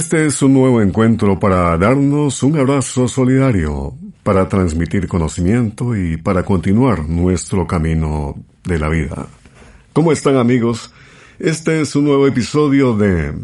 [0.00, 6.42] Este es un nuevo encuentro para darnos un abrazo solidario, para transmitir conocimiento y para
[6.42, 8.34] continuar nuestro camino
[8.64, 9.26] de la vida.
[9.92, 10.90] ¿Cómo están amigos?
[11.38, 13.34] Este es un nuevo episodio de...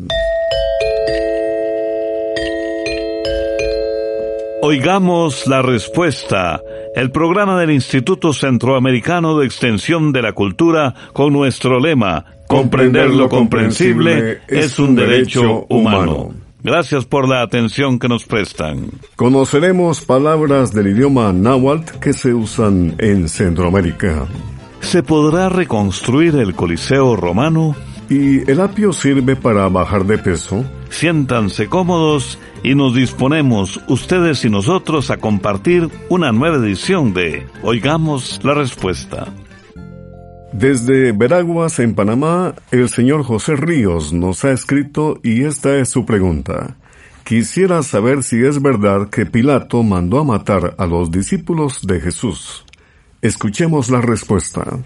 [4.62, 6.62] Oigamos la respuesta,
[6.94, 13.28] el programa del Instituto Centroamericano de Extensión de la Cultura con nuestro lema, comprender lo
[13.28, 16.45] comprensible es un derecho humano.
[16.66, 18.90] Gracias por la atención que nos prestan.
[19.14, 24.26] Conoceremos palabras del idioma náhuatl que se usan en Centroamérica.
[24.80, 27.76] ¿Se podrá reconstruir el Coliseo romano?
[28.10, 30.64] ¿Y el apio sirve para bajar de peso?
[30.90, 38.40] Siéntanse cómodos y nos disponemos, ustedes y nosotros, a compartir una nueva edición de Oigamos
[38.42, 39.32] la Respuesta.
[40.58, 46.06] Desde Veraguas, en Panamá, el señor José Ríos nos ha escrito y esta es su
[46.06, 46.78] pregunta.
[47.24, 52.64] Quisiera saber si es verdad que Pilato mandó a matar a los discípulos de Jesús.
[53.20, 54.78] Escuchemos la respuesta.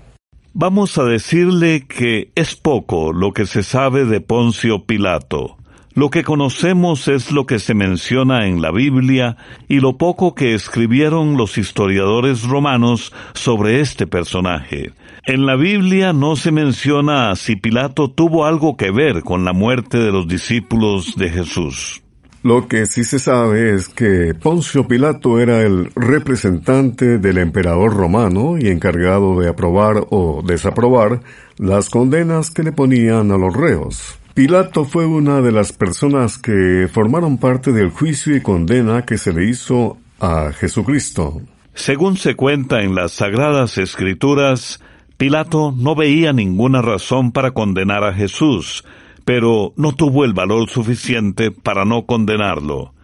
[0.54, 5.56] Vamos a decirle que es poco lo que se sabe de Poncio Pilato.
[5.94, 9.36] Lo que conocemos es lo que se menciona en la Biblia
[9.68, 14.90] y lo poco que escribieron los historiadores romanos sobre este personaje.
[15.24, 19.98] En la Biblia no se menciona si Pilato tuvo algo que ver con la muerte
[19.98, 22.02] de los discípulos de Jesús.
[22.42, 28.56] Lo que sí se sabe es que Poncio Pilato era el representante del emperador romano
[28.58, 31.20] y encargado de aprobar o desaprobar
[31.58, 34.18] las condenas que le ponían a los reos.
[34.32, 39.34] Pilato fue una de las personas que formaron parte del juicio y condena que se
[39.34, 41.42] le hizo a Jesucristo.
[41.74, 44.80] Según se cuenta en las Sagradas Escrituras,
[45.20, 48.86] Pilato no veía ninguna razón para condenar a Jesús,
[49.26, 52.94] pero no tuvo el valor suficiente para no condenarlo.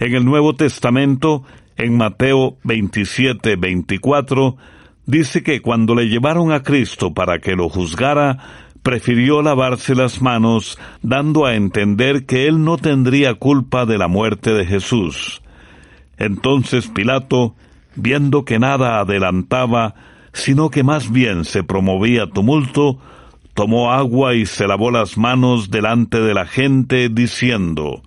[0.00, 1.42] En el Nuevo Testamento,
[1.76, 4.56] en Mateo 27, 24,
[5.04, 8.38] dice que cuando le llevaron a Cristo para que lo juzgara,
[8.82, 14.54] prefirió lavarse las manos, dando a entender que él no tendría culpa de la muerte
[14.54, 15.42] de Jesús.
[16.16, 17.56] Entonces Pilato,
[17.94, 19.94] viendo que nada adelantaba,
[20.38, 22.98] sino que más bien se promovía tumulto,
[23.54, 28.02] tomó agua y se lavó las manos delante de la gente, diciendo,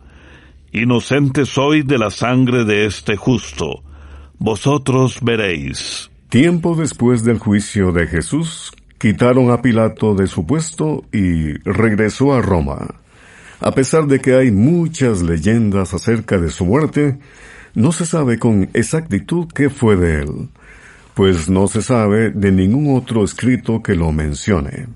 [0.71, 3.83] Inocente soy de la sangre de este justo,
[4.39, 6.09] vosotros veréis.
[6.29, 12.41] Tiempo después del juicio de Jesús, quitaron a Pilato de su puesto y regresó a
[12.41, 12.95] Roma.
[13.59, 17.19] A pesar de que hay muchas leyendas acerca de su muerte,
[17.75, 20.49] no se sabe con exactitud qué fue de él,
[21.21, 24.87] pues no se sabe de ningún otro escrito que lo mencione.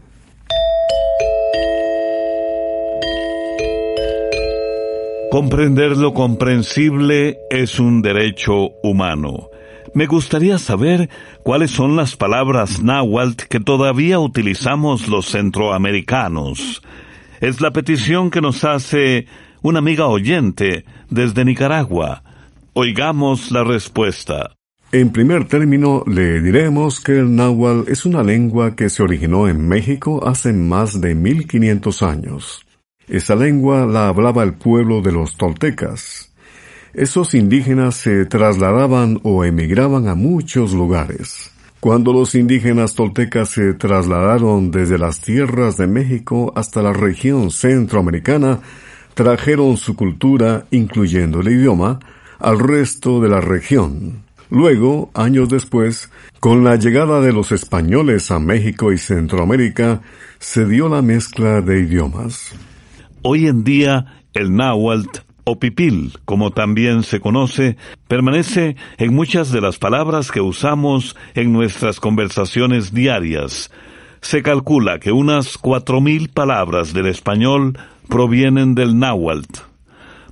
[5.29, 9.49] Comprender lo comprensible es un derecho humano.
[9.93, 11.11] Me gustaría saber
[11.43, 16.81] cuáles son las palabras náhuatl que todavía utilizamos los centroamericanos.
[17.39, 19.27] Es la petición que nos hace
[19.61, 22.23] una amiga oyente desde Nicaragua.
[22.73, 24.55] Oigamos la respuesta.
[24.97, 29.67] En primer término, le diremos que el náhuatl es una lengua que se originó en
[29.67, 32.65] México hace más de 1500 años.
[33.05, 36.33] Esa lengua la hablaba el pueblo de los toltecas.
[36.93, 41.51] Esos indígenas se trasladaban o emigraban a muchos lugares.
[41.81, 48.61] Cuando los indígenas toltecas se trasladaron desde las tierras de México hasta la región centroamericana,
[49.13, 51.99] trajeron su cultura, incluyendo el idioma,
[52.39, 54.24] al resto de la región.
[54.49, 60.01] Luego, años después, con la llegada de los españoles a México y Centroamérica,
[60.39, 62.53] se dio la mezcla de idiomas.
[63.23, 67.77] Hoy en día, el náhuatl o pipil, como también se conoce,
[68.07, 73.71] permanece en muchas de las palabras que usamos en nuestras conversaciones diarias.
[74.21, 77.77] Se calcula que unas cuatro mil palabras del español
[78.09, 79.59] provienen del náhuatl.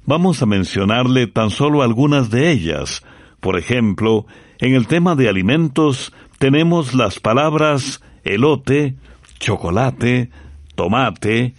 [0.06, 3.04] Vamos a mencionarle tan solo algunas de ellas.
[3.44, 4.26] Por ejemplo,
[4.60, 8.96] en el tema de alimentos tenemos las palabras elote,
[9.38, 10.30] chocolate,
[10.76, 11.54] tomate,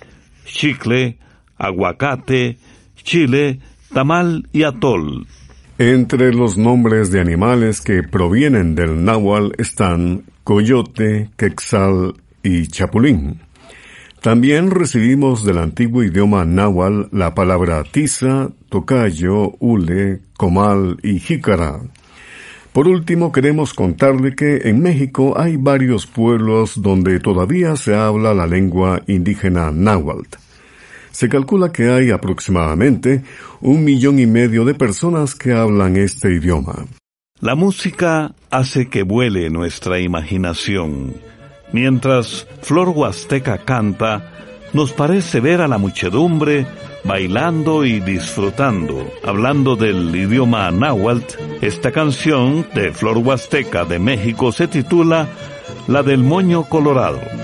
[0.47, 1.19] chicle,
[1.59, 2.57] aguacate,
[3.03, 3.61] chile,
[3.93, 5.27] tamal y atol.
[5.77, 13.41] Entre los nombres de animales que provienen del náhuatl están coyote, quexal y chapulín.
[14.23, 21.81] También recibimos del antiguo idioma náhuatl la palabra tiza, tocayo, hule, comal y jícara.
[22.75, 28.47] Por último, queremos contarle que en México hay varios pueblos donde todavía se habla la
[28.47, 30.37] lengua indígena náhuatl.
[31.11, 33.23] Se calcula que hay aproximadamente
[33.63, 36.85] un millón y medio de personas que hablan este idioma.
[37.41, 41.15] La música hace que vuele nuestra imaginación.
[41.73, 44.34] Mientras Flor Huasteca canta,
[44.75, 46.67] nos parece ver a la muchedumbre
[47.05, 49.07] bailando y disfrutando.
[49.25, 55.29] Hablando del idioma náhuatl, esta canción de Flor Huasteca de México se titula
[55.87, 57.44] La del Moño Colorado.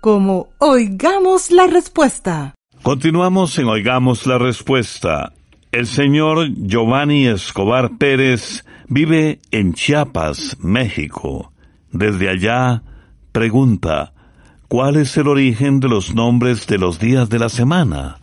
[0.00, 2.54] como Oigamos la Respuesta.
[2.82, 5.32] Continuamos en Oigamos la Respuesta.
[5.72, 11.52] El señor Giovanni Escobar Pérez vive en Chiapas, México.
[11.92, 12.82] Desde allá
[13.32, 14.12] pregunta,
[14.68, 18.18] ¿cuál es el origen de los nombres de los días de la semana?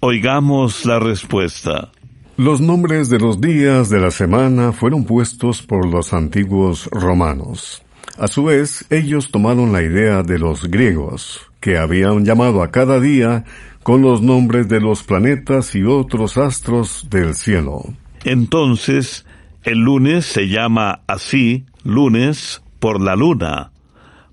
[0.00, 1.90] Oigamos la respuesta.
[2.36, 7.82] Los nombres de los días de la semana fueron puestos por los antiguos romanos.
[8.18, 12.98] A su vez, ellos tomaron la idea de los griegos, que habían llamado a cada
[12.98, 13.44] día
[13.84, 17.84] con los nombres de los planetas y otros astros del cielo.
[18.24, 19.24] Entonces,
[19.62, 23.70] el lunes se llama así lunes por la luna,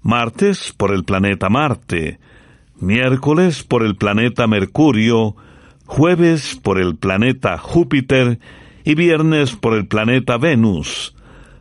[0.02, 2.18] martes por el planeta Marte,
[2.80, 5.36] miércoles por el planeta Mercurio,
[5.86, 8.40] jueves por el planeta Júpiter
[8.84, 11.15] y viernes por el planeta Venus,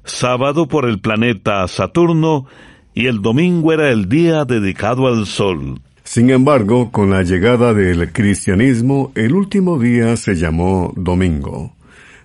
[0.04, 2.46] sábado por el planeta Saturno
[2.94, 5.80] y el domingo era el día dedicado al Sol.
[6.04, 11.74] Sin embargo, con la llegada del cristianismo, el último día se llamó domingo.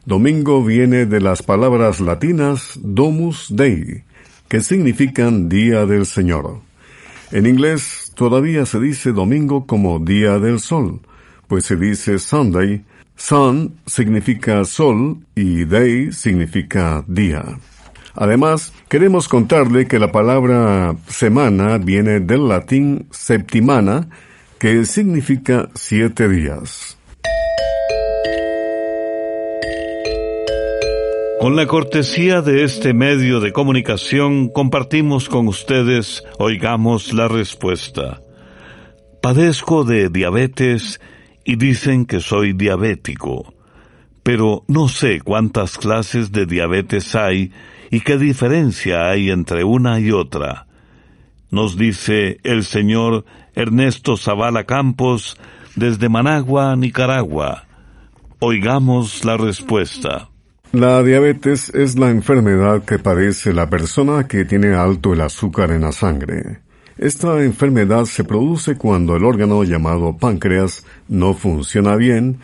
[0.06, 4.04] Domingo viene de las palabras latinas domus dei,
[4.48, 6.62] que significan día del Señor.
[7.32, 11.00] En inglés todavía se dice domingo como día del sol,
[11.48, 12.84] pues se dice Sunday.
[13.20, 17.44] Sun significa sol y day significa día.
[18.16, 24.08] Además, queremos contarle que la palabra semana viene del latín septimana,
[24.58, 26.98] que significa siete días.
[31.42, 38.22] Con la cortesía de este medio de comunicación compartimos con ustedes, oigamos la respuesta.
[39.22, 41.00] Padezco de diabetes
[41.50, 43.56] y dicen que soy diabético,
[44.22, 47.52] pero no sé cuántas clases de diabetes hay
[47.90, 50.68] y qué diferencia hay entre una y otra.
[51.50, 53.26] Nos dice el señor
[53.56, 55.38] Ernesto Zavala Campos
[55.76, 57.66] desde Managua, Nicaragua.
[58.38, 60.30] Oigamos la respuesta.
[60.72, 65.82] La diabetes es la enfermedad que padece la persona que tiene alto el azúcar en
[65.82, 66.60] la sangre.
[67.00, 72.40] Esta enfermedad se produce cuando el órgano llamado páncreas no funciona bien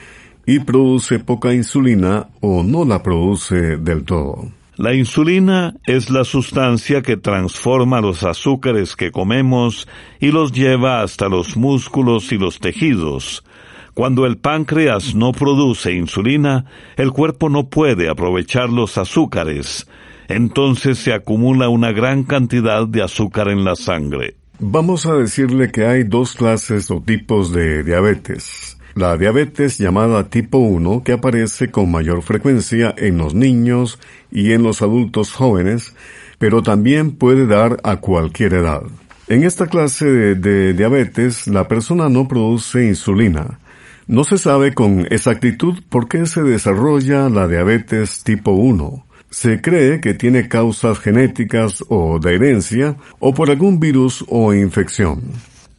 [0.45, 4.49] y produce poca insulina o no la produce del todo.
[4.77, 9.87] La insulina es la sustancia que transforma los azúcares que comemos
[10.19, 13.45] y los lleva hasta los músculos y los tejidos.
[13.93, 16.65] Cuando el páncreas no produce insulina,
[16.97, 19.87] el cuerpo no puede aprovechar los azúcares.
[20.27, 24.35] Entonces se acumula una gran cantidad de azúcar en la sangre.
[24.59, 28.77] Vamos a decirle que hay dos clases o tipos de diabetes.
[28.93, 33.99] La diabetes llamada tipo 1 que aparece con mayor frecuencia en los niños
[34.31, 35.93] y en los adultos jóvenes,
[36.37, 38.83] pero también puede dar a cualquier edad.
[39.27, 43.59] En esta clase de, diabetes la persona no produce insulina.
[44.07, 49.05] No se sabe con exactitud por qué se desarrolla la diabetes tipo 1.
[49.29, 55.21] Se cree que tiene causas genéticas o de herencia o por algún virus o infección.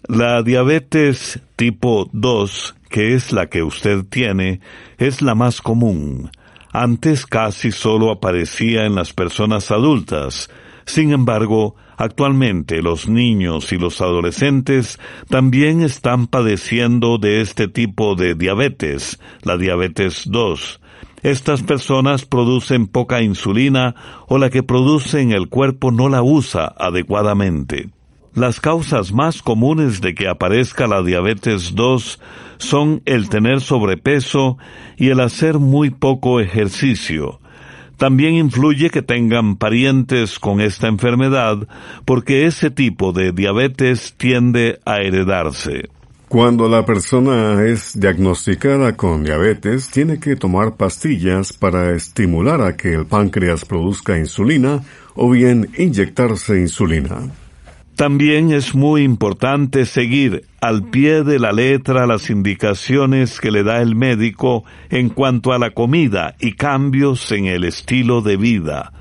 [0.09, 4.61] La diabetes tipo 2, que es la que usted tiene,
[4.99, 6.31] es la más común.
[6.73, 10.51] Antes casi solo aparecía en las personas adultas.
[10.85, 18.35] Sin embargo, actualmente los niños y los adolescentes también están padeciendo de este tipo de
[18.35, 20.81] diabetes, la diabetes 2
[21.27, 23.97] estas personas producen poca insulina
[24.29, 27.91] o la que produce en el cuerpo no la usa adecuadamente.
[28.33, 32.21] Las causas más comunes de que aparezca la diabetes 2
[32.59, 34.57] son el tener sobrepeso
[34.97, 37.41] y el hacer muy poco ejercicio.
[37.97, 41.67] También influye que tengan parientes con esta enfermedad
[42.05, 45.89] porque ese tipo de diabetes tiende a heredarse.
[46.29, 52.95] Cuando la persona es diagnosticada con diabetes, tiene que tomar pastillas para estimular a que
[52.95, 54.83] el páncreas produzca insulina
[55.15, 57.31] o bien inyectarse insulina.
[57.95, 63.81] También es muy importante seguir al pie de la letra las indicaciones que le da
[63.81, 68.93] el médico en cuanto a la comida y cambios en el estilo de vida.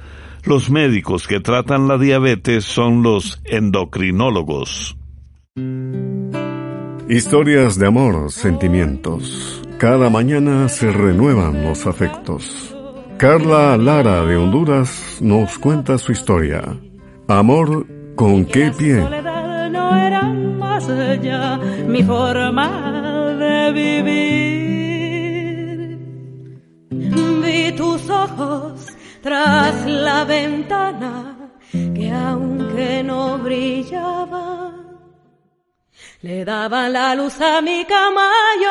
[0.43, 4.95] Los médicos que tratan la diabetes son los endocrinólogos.
[7.07, 9.61] Historias de amor, sentimientos.
[9.77, 12.75] Cada mañana se renuevan los afectos.
[13.17, 16.63] Carla Lara de Honduras nos cuenta su historia.
[17.27, 17.85] Amor,
[18.15, 18.95] ¿con qué pie?
[19.71, 21.57] No era más allá
[21.87, 24.15] mi forma de vivir.
[26.89, 28.87] Vi tus ojos
[29.21, 31.35] tras la ventana
[31.71, 34.74] que aunque no brillaba,
[36.25, 38.27] le daba la luz a mi cama
[38.59, 38.65] y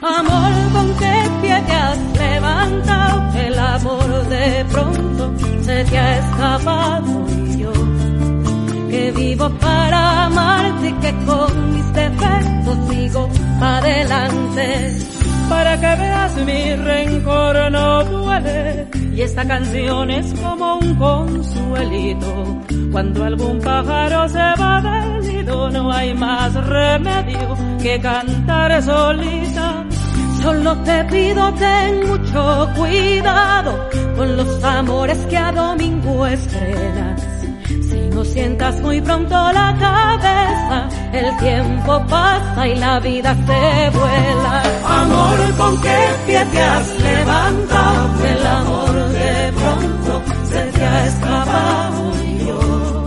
[0.00, 3.16] amor con qué pie te has levantado,
[3.46, 5.22] el amor de pronto
[5.66, 7.72] se te ha escapado y yo
[8.90, 13.28] que vivo para amarte y que con mis defectos sigo
[13.60, 14.98] adelante
[15.48, 18.86] para que veas mi rencor no duele.
[19.14, 22.62] Y esta canción es como un consuelito.
[22.92, 25.18] Cuando algún pájaro se va del
[25.72, 29.84] no hay más remedio que cantar solita.
[30.42, 37.07] Solo te pido ten mucho cuidado con los amores que a domingo estrenas
[38.18, 44.62] no sientas muy pronto la cabeza, el tiempo pasa y la vida se vuela.
[45.02, 48.08] Amor, ¿con qué pie te has levantado?
[48.32, 53.06] El amor de pronto se te ha escapado y yo,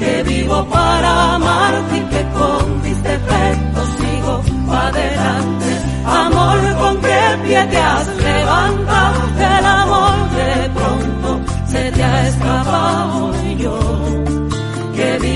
[0.00, 5.70] que vivo para amarte y que con mis defectos sigo adelante.
[6.04, 9.20] Amor, ¿con qué pie te has levantado?
[9.38, 14.21] El amor de pronto se te ha escapado y yo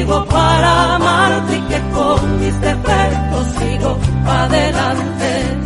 [0.06, 5.58] para amarte y que con mis defectos sigo adelante.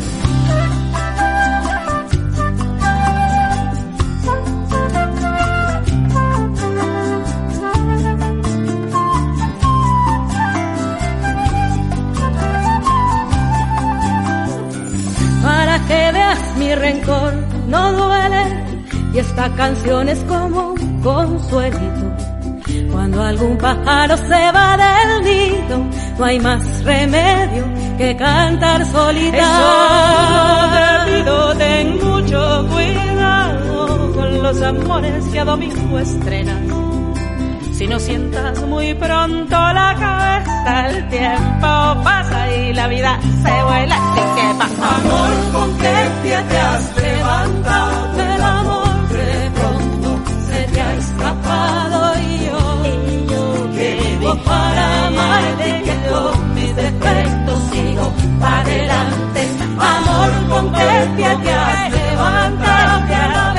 [15.43, 17.35] Para que veas mi rencor
[17.69, 18.45] no duele
[19.13, 22.00] y esta canción es como un consuelito
[22.91, 25.79] cuando algún pájaro se va del nido,
[26.19, 27.65] no hay más remedio
[27.99, 29.47] que cantar solitario.
[30.73, 36.59] te pido, ten mucho cuidado con los amores que a domingo estrenas.
[37.73, 43.97] Si no sientas muy pronto la cabeza, el tiempo pasa y la vida se vuela.
[43.97, 44.97] Así que pasa.
[44.97, 48.10] Amor, ¿con qué pie te has levantado?
[55.41, 59.49] Para amarte que con mis defectos sigo adelante.
[59.79, 63.50] Amor, con pie te has levantado,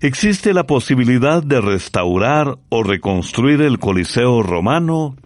[0.00, 5.16] ¿existe la posibilidad de restaurar o reconstruir el Coliseo romano?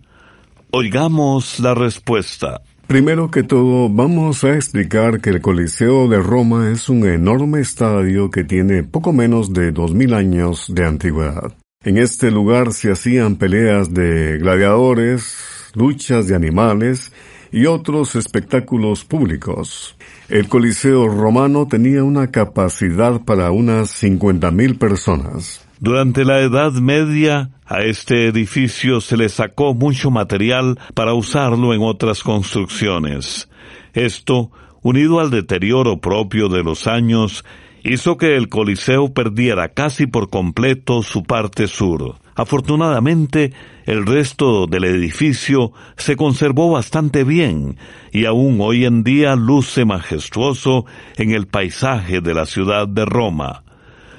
[0.73, 2.61] Oigamos la respuesta.
[2.87, 8.31] Primero que todo, vamos a explicar que el Coliseo de Roma es un enorme estadio
[8.31, 11.55] que tiene poco menos de dos mil años de antigüedad.
[11.85, 17.13] En este lugar se hacían peleas de gladiadores, luchas de animales
[17.51, 19.96] y otros espectáculos públicos.
[20.29, 25.65] El Coliseo romano tenía una capacidad para unas 50.000 personas.
[25.79, 31.83] Durante la Edad Media, a este edificio se le sacó mucho material para usarlo en
[31.83, 33.49] otras construcciones.
[33.95, 34.51] Esto,
[34.83, 37.45] unido al deterioro propio de los años,
[37.85, 42.17] hizo que el Coliseo perdiera casi por completo su parte sur.
[42.37, 43.53] Afortunadamente,
[43.87, 47.79] el resto del edificio se conservó bastante bien
[48.13, 50.85] y aún hoy en día luce majestuoso
[51.17, 53.65] en el paisaje de la ciudad de Roma.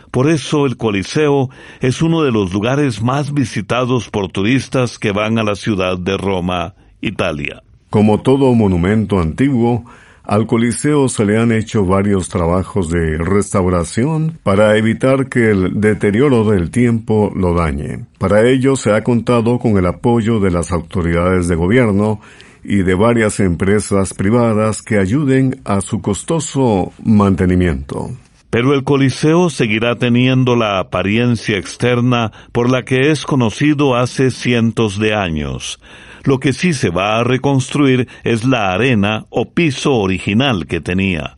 [0.10, 5.38] Por eso el Coliseo es uno de los lugares más visitados por turistas que van
[5.38, 7.62] a la ciudad de Roma, Italia.
[7.92, 9.86] Como todo monumento antiguo,
[10.28, 16.44] Al Coliseo se le han hecho varios trabajos de restauración para evitar que el deterioro
[16.44, 18.04] del tiempo lo dañe.
[18.18, 22.20] Para ello se ha contado con el apoyo de las autoridades de gobierno
[22.62, 28.10] y de varias empresas privadas que ayuden a su costoso mantenimiento.
[28.50, 35.00] Pero el Coliseo seguirá teniendo la apariencia externa por la que es conocido hace cientos
[35.00, 35.80] de años.
[36.28, 41.38] Lo que sí se va a reconstruir es la arena o piso original que tenía.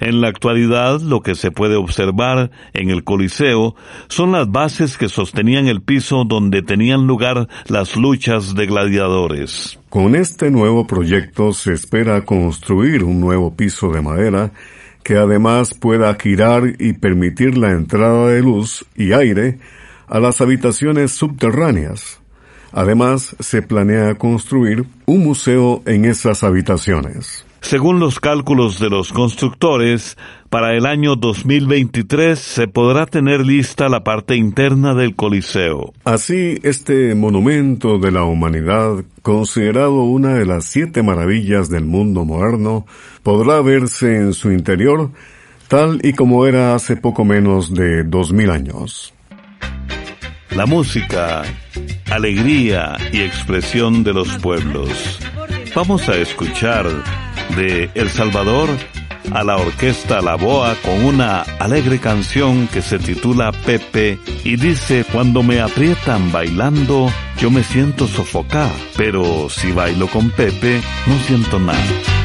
[0.00, 3.76] En la actualidad, lo que se puede observar en el Coliseo
[4.08, 9.78] son las bases que sostenían el piso donde tenían lugar las luchas de gladiadores.
[9.90, 14.50] Con este nuevo proyecto se espera construir un nuevo piso de madera
[15.04, 19.60] que además pueda girar y permitir la entrada de luz y aire
[20.08, 22.25] a las habitaciones subterráneas.
[22.76, 27.46] Además, se planea construir un museo en esas habitaciones.
[27.62, 30.18] Según los cálculos de los constructores,
[30.50, 35.94] para el año 2023 se podrá tener lista la parte interna del Coliseo.
[36.04, 42.84] Así, este monumento de la humanidad, considerado una de las siete maravillas del mundo moderno,
[43.22, 45.10] podrá verse en su interior
[45.68, 49.15] tal y como era hace poco menos de dos mil años.
[50.50, 51.42] La música,
[52.10, 55.18] alegría y expresión de los pueblos.
[55.74, 56.86] Vamos a escuchar
[57.56, 58.68] de El Salvador
[59.32, 65.04] a la orquesta La Boa con una alegre canción que se titula Pepe y dice
[65.12, 71.58] cuando me aprietan bailando yo me siento sofocar, pero si bailo con Pepe no siento
[71.58, 72.15] nada.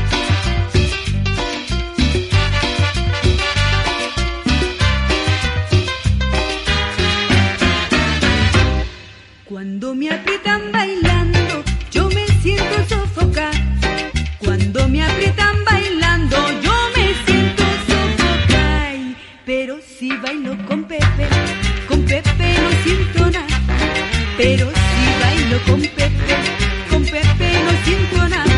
[24.38, 26.36] pero si bailo con Pepe,
[26.90, 28.51] con Pepe no siento nada.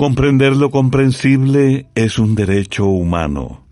[0.00, 3.66] Comprender lo comprensible es un derecho humano.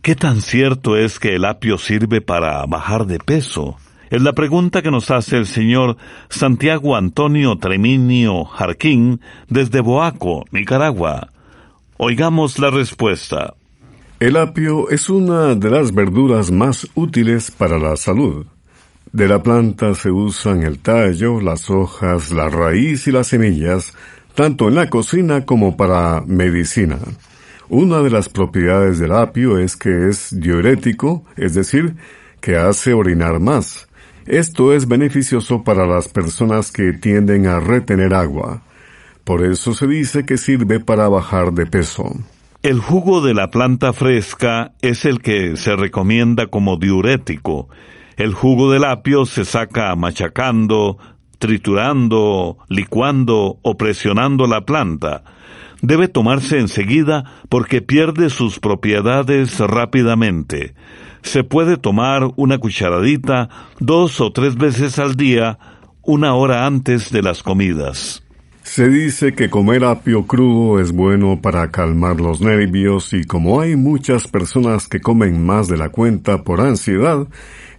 [0.00, 3.76] ¿Qué tan cierto es que el apio sirve para bajar de peso?
[4.08, 5.98] Es la pregunta que nos hace el señor
[6.30, 11.28] Santiago Antonio Treminio Jarquín desde Boaco, Nicaragua.
[11.98, 13.52] Oigamos la respuesta.
[14.18, 18.46] El apio es una de las verduras más útiles para la salud.
[19.12, 23.94] De la planta se usan el tallo, las hojas, la raíz y las semillas,
[24.36, 26.98] tanto en la cocina como para medicina.
[27.68, 31.96] Una de las propiedades del apio es que es diurético, es decir,
[32.40, 33.88] que hace orinar más.
[34.26, 38.62] Esto es beneficioso para las personas que tienden a retener agua.
[39.24, 42.12] Por eso se dice que sirve para bajar de peso.
[42.62, 47.68] El jugo de la planta fresca es el que se recomienda como diurético.
[48.16, 50.98] El jugo del apio se saca machacando,
[51.38, 55.22] triturando, licuando o presionando la planta
[55.82, 60.74] debe tomarse enseguida porque pierde sus propiedades rápidamente.
[61.22, 63.48] Se puede tomar una cucharadita
[63.80, 65.58] dos o tres veces al día,
[66.02, 68.22] una hora antes de las comidas.
[68.62, 73.76] Se dice que comer apio crudo es bueno para calmar los nervios y como hay
[73.76, 77.28] muchas personas que comen más de la cuenta por ansiedad,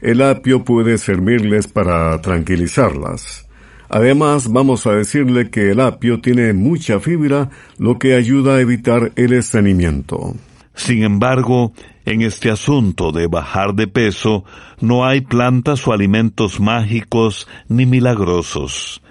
[0.01, 3.46] el apio puede servirles para tranquilizarlas.
[3.89, 9.11] Además, vamos a decirle que el apio tiene mucha fibra, lo que ayuda a evitar
[9.15, 10.35] el estreñimiento.
[10.75, 11.73] Sin embargo,
[12.05, 14.45] en este asunto de bajar de peso,
[14.79, 19.01] no hay plantas o alimentos mágicos ni milagrosos.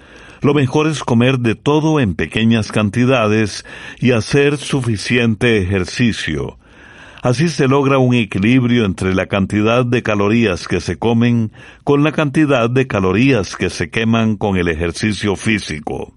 [0.41, 3.65] Lo mejor es comer de todo en pequeñas cantidades
[3.99, 6.57] y hacer suficiente ejercicio.
[7.27, 11.51] Así se logra un equilibrio entre la cantidad de calorías que se comen
[11.83, 16.13] con la cantidad de calorías que se queman con el ejercicio físico.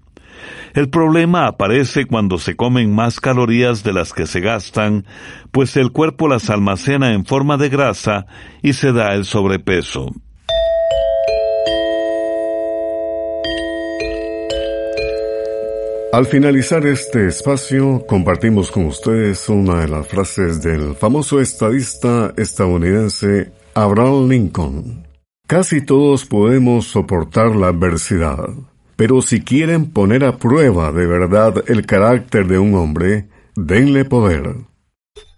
[0.73, 5.05] El problema aparece cuando se comen más calorías de las que se gastan,
[5.51, 8.25] pues el cuerpo las almacena en forma de grasa
[8.61, 10.13] y se da el sobrepeso.
[16.11, 23.53] Al finalizar este espacio, compartimos con ustedes una de las frases del famoso estadista estadounidense
[23.75, 25.07] Abraham Lincoln.
[25.47, 28.49] Casi todos podemos soportar la adversidad,
[28.97, 34.55] pero si quieren poner a prueba de verdad el carácter de un hombre, denle poder.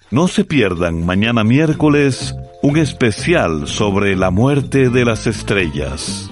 [0.10, 2.34] No se pierdan mañana miércoles
[2.64, 6.32] un especial sobre la muerte de las estrellas.